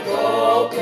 Lord, 0.00 0.72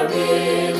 Amen. 0.00 0.79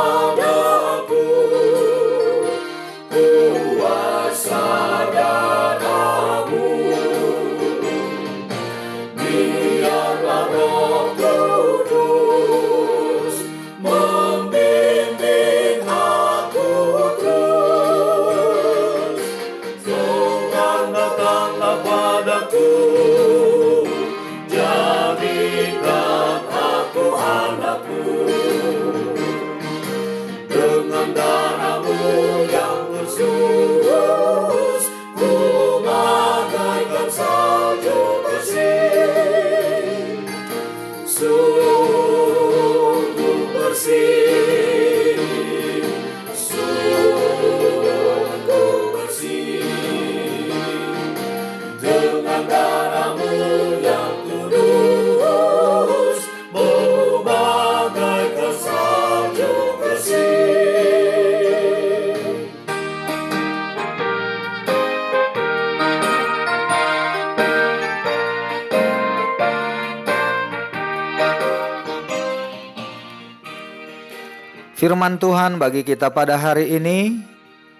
Firman 74.81 75.21
Tuhan 75.21 75.61
bagi 75.61 75.85
kita 75.85 76.09
pada 76.09 76.41
hari 76.41 76.73
ini, 76.73 77.21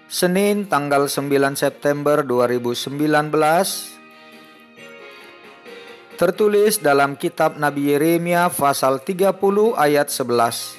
Senin 0.06 0.70
tanggal 0.70 1.10
9 1.10 1.58
September 1.58 2.22
2019, 2.22 2.94
tertulis 6.14 6.78
dalam 6.78 7.18
kitab 7.18 7.58
Nabi 7.58 7.90
Yeremia 7.90 8.46
pasal 8.54 9.02
30 9.02 9.34
ayat 9.74 10.14
11. 10.14 10.78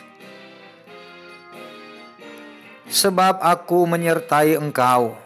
Sebab 2.87 3.43
aku 3.43 3.83
menyertai 3.83 4.55
engkau, 4.55 5.19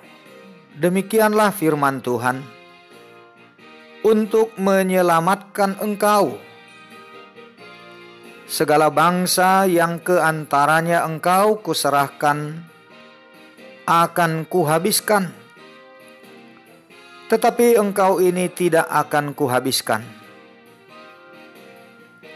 demikianlah 0.81 1.53
firman 1.53 2.01
Tuhan, 2.01 2.41
untuk 4.01 4.49
menyelamatkan 4.57 5.77
engkau 5.77 6.41
segala 8.47 8.87
bangsa 8.87 9.67
yang 9.67 9.99
ke 9.99 10.15
antaranya 10.23 11.03
engkau 11.03 11.59
kuserahkan 11.59 12.63
akan 13.83 14.47
kuhabiskan. 14.47 15.35
Tetapi 17.27 17.75
engkau 17.75 18.23
ini 18.23 18.47
tidak 18.47 18.87
akan 18.87 19.35
kuhabiskan. 19.35 19.99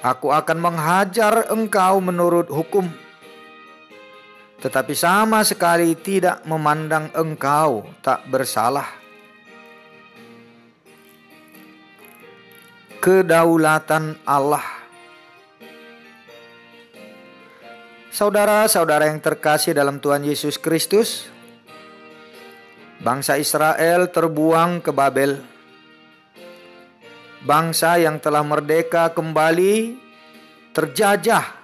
Aku 0.03 0.35
akan 0.35 0.59
menghajar 0.59 1.47
engkau 1.47 2.03
menurut 2.03 2.51
hukum. 2.51 2.91
Tetapi 4.59 4.93
sama 4.93 5.47
sekali 5.47 5.95
tidak 5.95 6.43
memandang 6.43 7.07
engkau 7.15 7.87
tak 8.03 8.27
bersalah. 8.27 8.99
Kedaulatan 13.01 14.21
Allah 14.27 14.80
Saudara-saudara 18.11 19.07
yang 19.07 19.23
terkasih 19.23 19.71
dalam 19.71 19.95
Tuhan 20.03 20.27
Yesus 20.27 20.59
Kristus, 20.59 21.31
bangsa 22.99 23.39
Israel 23.39 24.11
terbuang 24.11 24.83
ke 24.83 24.91
Babel. 24.91 25.39
Bangsa 27.47 27.95
yang 28.03 28.19
telah 28.19 28.43
merdeka 28.43 29.15
kembali 29.15 29.95
terjajah 30.75 31.55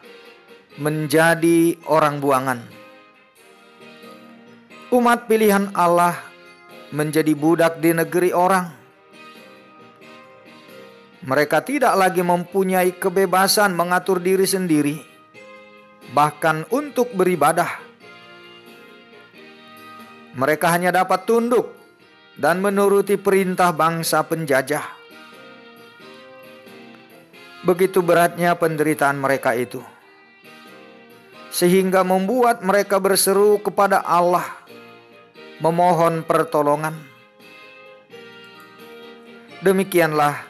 menjadi 0.80 1.84
orang 1.84 2.24
buangan. 2.24 2.60
Umat 4.96 5.28
pilihan 5.28 5.76
Allah 5.76 6.16
menjadi 6.96 7.36
budak 7.36 7.84
di 7.84 7.92
negeri 7.92 8.32
orang. 8.32 8.72
Mereka 11.28 11.60
tidak 11.68 11.92
lagi 12.00 12.24
mempunyai 12.24 12.96
kebebasan 12.96 13.76
mengatur 13.76 14.24
diri 14.24 14.48
sendiri 14.48 15.07
bahkan 16.16 16.64
untuk 16.72 17.12
beribadah. 17.12 17.84
Mereka 20.38 20.70
hanya 20.70 20.94
dapat 20.94 21.26
tunduk 21.26 21.74
dan 22.38 22.62
menuruti 22.62 23.18
perintah 23.18 23.74
bangsa 23.74 24.22
penjajah. 24.22 24.86
Begitu 27.66 28.00
beratnya 28.06 28.54
penderitaan 28.54 29.18
mereka 29.18 29.58
itu, 29.58 29.82
sehingga 31.50 32.06
membuat 32.06 32.62
mereka 32.62 33.02
berseru 33.02 33.58
kepada 33.60 34.06
Allah, 34.06 34.46
memohon 35.60 36.22
pertolongan. 36.22 36.96
Demikianlah 39.66 40.46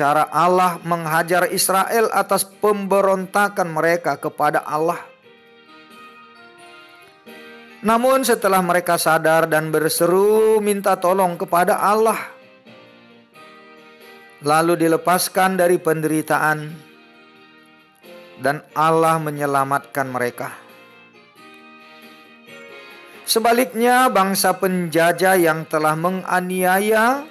cara 0.00 0.32
Allah 0.32 0.80
menghajar 0.80 1.52
Israel 1.52 2.08
atas 2.16 2.48
pemberontakan 2.48 3.68
mereka 3.68 4.16
kepada 4.16 4.64
Allah. 4.64 4.96
Namun, 7.84 8.24
setelah 8.24 8.64
mereka 8.64 8.96
sadar 8.96 9.44
dan 9.44 9.68
berseru 9.68 10.56
minta 10.64 10.96
tolong 10.96 11.36
kepada 11.36 11.76
Allah, 11.84 12.16
lalu 14.40 14.88
dilepaskan 14.88 15.60
dari 15.60 15.76
penderitaan, 15.76 16.72
dan 18.40 18.64
Allah 18.72 19.20
menyelamatkan 19.20 20.08
mereka. 20.08 20.48
Sebaliknya, 23.28 24.08
bangsa 24.08 24.56
penjajah 24.56 25.36
yang 25.36 25.68
telah 25.68 25.92
menganiaya 25.92 27.24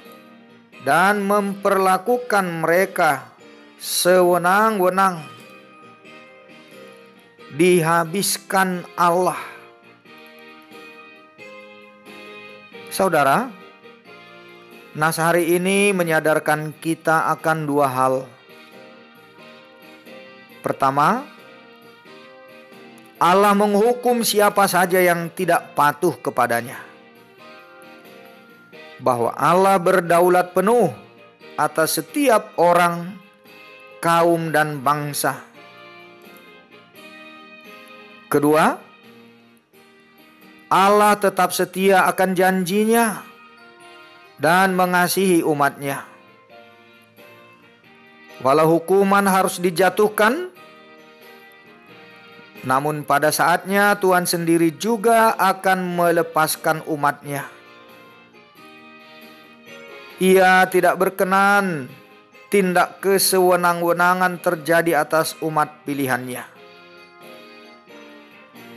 dan 0.84 1.24
memperlakukan 1.24 2.64
mereka 2.64 3.36
sewenang-wenang. 3.80 5.24
Dihabiskan 7.50 8.86
Allah. 8.94 9.40
Saudara, 12.94 13.50
nas 14.94 15.18
hari 15.18 15.58
ini 15.58 15.90
menyadarkan 15.90 16.78
kita 16.78 17.25
akan 17.34 17.58
dua 17.66 17.88
hal. 17.90 18.16
Pertama, 20.62 21.25
Allah 23.18 23.54
menghukum 23.58 24.22
siapa 24.22 24.70
saja 24.70 25.02
yang 25.02 25.32
tidak 25.34 25.74
patuh 25.74 26.14
kepadanya 26.22 26.88
bahwa 29.00 29.31
Allah 29.36 29.80
berdaulat 29.80 30.51
penuh 30.51 30.92
atas 31.56 32.00
setiap 32.00 32.56
orang, 32.60 33.16
kaum, 34.04 34.51
dan 34.51 34.80
bangsa. 34.80 35.40
Kedua, 38.30 38.78
Allah 40.69 41.18
tetap 41.18 41.50
setia 41.50 42.06
akan 42.06 42.38
janjinya 42.38 43.25
dan 44.38 44.78
mengasihi 44.78 45.42
umatnya. 45.42 46.06
Walau 48.40 48.80
hukuman 48.80 49.25
harus 49.28 49.60
dijatuhkan, 49.60 50.48
namun 52.63 53.04
pada 53.04 53.36
saatnya 53.36 54.00
Tuhan 54.00 54.24
sendiri 54.24 54.72
juga 54.80 55.36
akan 55.36 56.00
melepaskan 56.00 56.88
umatnya 56.88 57.59
ia 60.19 60.68
tidak 60.68 61.00
berkenan 61.00 61.88
tindak 62.51 63.00
kesewenang-wenangan 63.00 64.44
terjadi 64.44 65.00
atas 65.00 65.39
umat 65.39 65.88
pilihannya. 65.88 66.44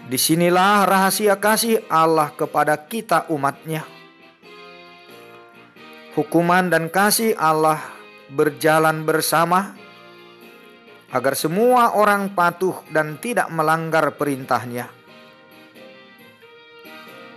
Di 0.06 0.18
sinilah 0.20 0.86
rahasia 0.86 1.34
kasih 1.42 1.82
Allah 1.90 2.30
kepada 2.30 2.78
kita 2.78 3.26
umatnya. 3.26 3.82
Hukuman 6.14 6.68
dan 6.70 6.92
kasih 6.92 7.34
Allah 7.34 7.80
berjalan 8.30 9.02
bersama 9.02 9.74
agar 11.10 11.34
semua 11.34 11.96
orang 11.96 12.30
patuh 12.36 12.86
dan 12.92 13.18
tidak 13.18 13.48
melanggar 13.50 14.14
perintahnya. 14.14 14.86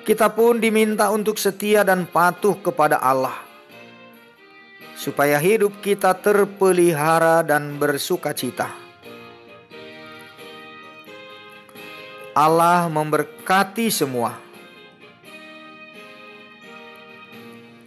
Kita 0.04 0.30
pun 0.30 0.62
diminta 0.62 1.10
untuk 1.10 1.40
setia 1.40 1.82
dan 1.82 2.06
patuh 2.06 2.60
kepada 2.60 3.00
Allah 3.00 3.45
supaya 5.06 5.38
hidup 5.38 5.86
kita 5.86 6.18
terpelihara 6.18 7.46
dan 7.46 7.78
bersuka 7.78 8.34
cita. 8.34 8.74
Allah 12.34 12.90
memberkati 12.90 13.94
semua. 13.94 14.34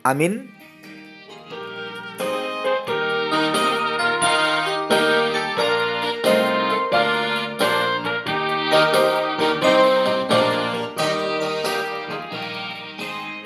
Amin. 0.06 0.46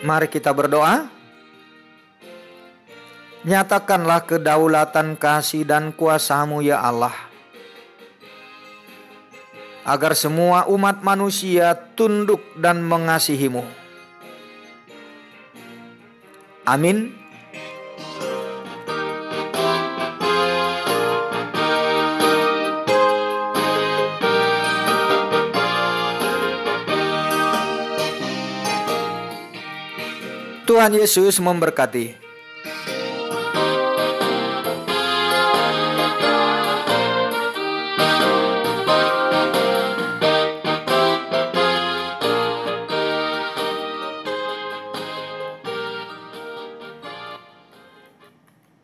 Mari 0.04 0.28
kita 0.28 0.52
berdoa. 0.52 1.21
Nyatakanlah 3.42 4.22
kedaulatan 4.22 5.18
kasih 5.18 5.66
dan 5.66 5.90
kuasamu 5.90 6.62
ya 6.62 6.78
Allah. 6.78 7.10
Agar 9.82 10.14
semua 10.14 10.70
umat 10.70 11.02
manusia 11.02 11.74
tunduk 11.98 12.38
dan 12.54 12.78
mengasihimu. 12.86 13.66
Amin. 16.62 17.18
Tuhan 30.62 30.94
Yesus 30.94 31.42
memberkati. 31.42 32.21